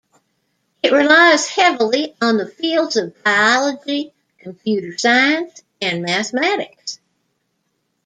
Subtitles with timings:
[0.81, 6.97] It relies heavily on the fields of biology, computer science and mathematics.